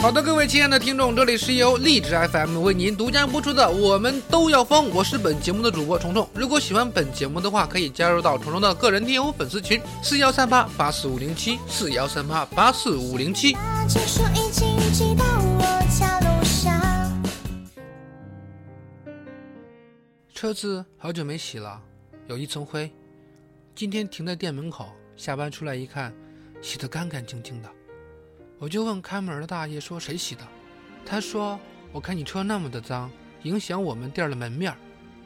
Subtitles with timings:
[0.00, 6.26] 好的，各位亲爱的听众，这里是由励志 FM 为您独家播出的《我们都要疯》，我是本节目的主播虫虫。
[6.32, 13.56] 如果喜欢本节目的话，可以加入到虫虫的个人听友粉丝群：四幺三八八四五零七，四幺三八八四五零七。
[20.32, 21.82] 车子好久没洗了，
[22.28, 22.88] 有一层灰。
[23.74, 24.86] 今天停在店门口，
[25.16, 26.14] 下班出来一看，
[26.62, 27.68] 洗得干干净净的。
[28.58, 30.42] 我就问看门的大爷说谁洗的，
[31.06, 31.58] 他说
[31.92, 33.08] 我看你车那么的脏，
[33.44, 34.74] 影响我们店的门面，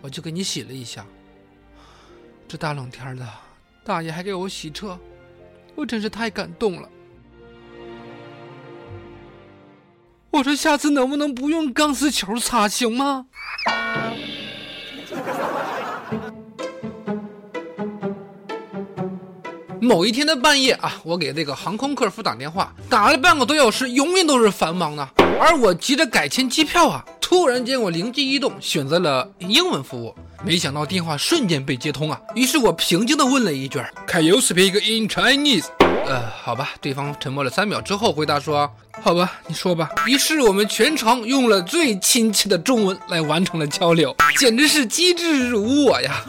[0.00, 1.04] 我就给你洗了一下。
[2.46, 3.28] 这大冷天的，
[3.84, 4.98] 大爷还给我洗车，
[5.74, 6.88] 我真是太感动了。
[10.30, 13.26] 我说下次能不能不用钢丝球擦行吗？
[19.80, 25.08] 某一天的半夜啊，我给这个航空客服打电话，打了半个多小时，永远都是繁忙的。
[25.40, 30.14] 而我急着改签机票啊，突然间我灵机一动，选择了英文服务。
[30.44, 35.66] 没想到电话瞬间被接通啊，于是我平静的问了一句：“Can you speak in Chinese？”
[36.06, 46.24] 呃，好吧，对方沉默了三秒之后回答说：“好吧，你说吧。”于是我们全程用了最亲切的中文来完成了交流，简直是机智如我呀！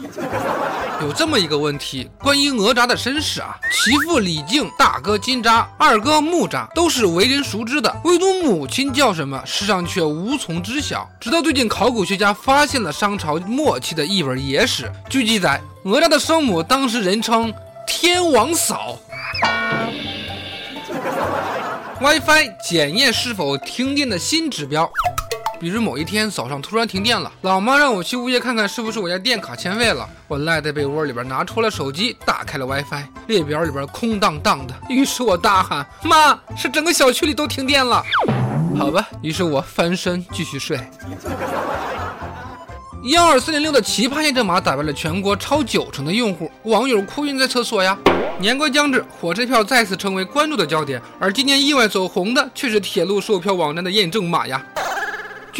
[1.02, 11.08] 有这么一个问题，关于哪吒的身世啊，其父李靖、大哥金吒、二哥木吒都是为人熟知的，唯独母亲叫什么，世上却无从知晓。
[11.18, 17.50] 直到最近，考古学家发现了商朝末期的一本野史，据记载，哪吒的生母当时人称
[17.86, 18.98] 天王嫂。
[22.00, 24.90] WiFi 检验是否停电的新指标，
[25.60, 30.08] 比如某一天早上突然停电了，老妈让我去物业看看是不是我家电卡欠费了。
[30.26, 34.74] 我赖在被窝里边，拿出了手机，打开了 WiFi，列表里边空荡荡的。
[34.88, 38.02] 于是我大喊：“妈，是整个小区里都停电了。”
[38.78, 40.80] 好吧，于是我翻身继续睡。
[43.04, 47.98] 幺二四零六的奇葩验证码打败了全国超九成的用户，网友哭晕在厕所呀！
[48.38, 54.62] 年关将至，火车票再次成为关注的焦点，而今年意外走红的却是铁路售票网站的验证码呀。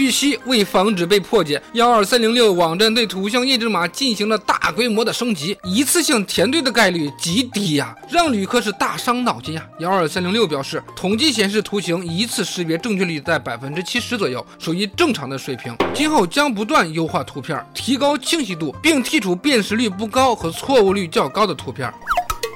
[0.00, 9.68] 据悉，为防止被破解，幺二三零六网站对图像验证码进行了大规模的升级，一次性填对的概率极低呀，让旅客是大伤脑筋呀。
[9.78, 15.76] 幺二三零六表示，统计显示图形一次识别正确率在百分之七十左右，属于正常的水平。
[15.92, 21.92] 今后将不断优化图片，提高清晰度，并剔除辨识率不高和错误率较高的图片。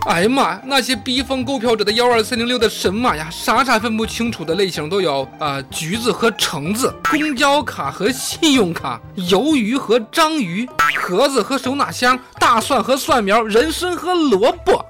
[0.07, 0.61] 哎呀妈呀！
[0.65, 14.85] 那些逼疯购票者的幺二三零六的神马呀，傻傻分不清楚的类型都有啊，橘子和橙子，公交卡和信用卡，鱿鱼和章鱼，盒子和手拿箱，大蒜和蒜苗，人参和萝卜。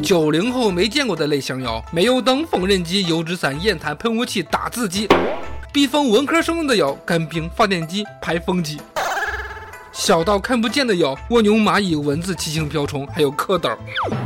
[0.00, 5.08] 九零后没见过的类型有煤油灯、缝纫机、油纸伞、砚台、喷雾器、打字机。
[5.72, 8.80] 逼疯文科生的有干冰、发电机、排风机。
[9.92, 13.76] 小到看不见的有蜗牛、蚂蚁、蚊子、七星瓢虫，还有蝌蚪。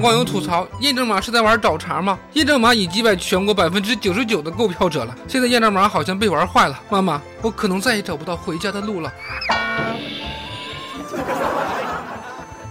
[0.01, 2.19] 网友吐槽：验证码是在玩找茬吗？
[2.35, 5.17] 验证码已击败全国百分之九十九的购票者了。
[5.27, 9.13] 现在验证码好像被玩坏了，妈妈，我可能再也找不到回家的路了。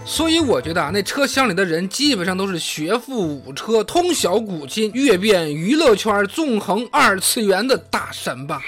[0.06, 8.60] 所以我觉得啊，那车厢里的人基本上都是学富五车、通晓古今、阅遍娱乐圈、纵横二次元的大神吧。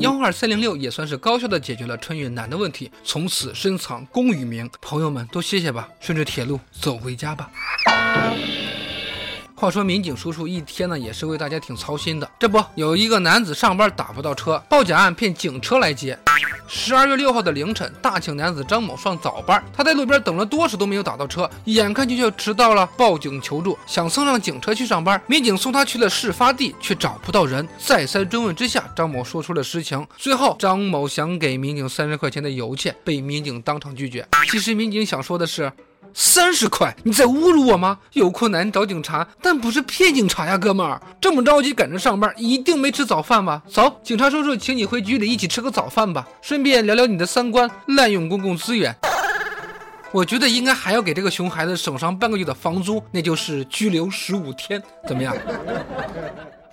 [0.00, 4.70] 幺二三零六也算是高效的解决了春运难的问题，从此深藏功与名。
[4.80, 7.50] 朋友们都歇歇吧，顺着铁路走回家吧。
[9.56, 12.30] 话说民警叔叔一天呢也是为大家挺操心的。
[12.38, 16.16] 这不有一个男子上班打不到车，报假案骗警车来接。
[16.70, 25.18] 十二月六号的凌晨，大庆男子张某上早班，他在路边等了多时都没有打到车，眼看就要迟到了，报警求助，想蹭上警车去上班。
[25.26, 27.66] 民警送他去了事发地，却找不到人。
[27.78, 30.06] 再三追问之下，张某说出了实情。
[30.18, 34.28] 最后，张某想给民警三十块钱的油钱，被民警当场拒绝。
[34.50, 35.72] 其实民警想说的是。
[36.14, 37.98] 三十块，你在侮辱我吗？
[38.12, 43.62] 有困难找警察，但不是骗警察呀，哥们儿，这么着急赶着上班，一定没吃早饭吧？
[43.68, 48.94] 走，警察叔叔，请你回局里一起吃个早饭吧，顺便聊聊你的三观，滥用公共资源。
[50.10, 55.36] 我觉得应该还要给这个熊孩子省上半个月的房租，那就是拘留十五天，怎么样？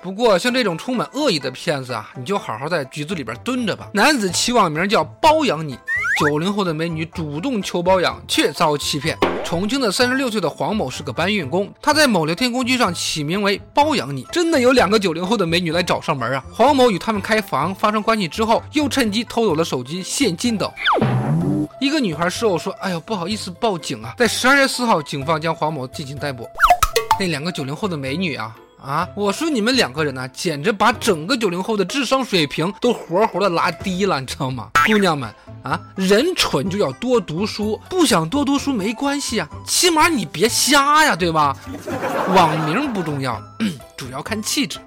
[0.05, 3.89] 不过像这种充满恶意的骗子啊，你就好好在局子里边蹲着吧。
[3.91, 5.75] 男子起网名叫包养你，
[6.19, 9.17] 九零后的美女主动求包养，却遭欺骗。
[9.43, 16.45] 重庆的三十六岁的黄某是个搬运工，他在某聊天工具上起名为“包养你”，真的有两个九零后的美女来找上门啊！
[16.53, 20.71] 黄某与他们开房发生关系之后，又趁机偷走了手机、现金等。
[21.81, 26.47] 一个女孩事后说：“哎呦，不好意思报警啊！”在十二月四号，警方将黄某进行逮捕。
[27.19, 28.55] 那两个九零后的美女啊！
[28.81, 29.07] 啊！
[29.15, 34.69] 我说你们两个人呢，简直把整个九零后的智商水平都活活的拉低了，你知道吗？
[34.85, 35.33] 姑娘们
[35.63, 41.55] 啊，人蠢就要多读书，不想多读书没关系啊，起码你别瞎呀，对吧？
[42.35, 43.41] 网名不重要，
[43.97, 44.77] 主要看气质。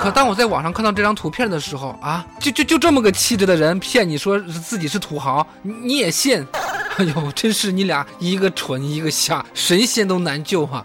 [0.00, 6.44] 可当我在网上看到这张图片的时候啊，就就就这么个气质的人骗你说自己是土豪，你也信？
[6.96, 10.84] 哎呦，真是你俩一个蠢一个瞎，神仙都难救啊！